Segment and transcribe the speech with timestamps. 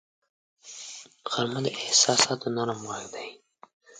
[1.31, 3.27] غرمه د احساساتو نرم غږ دی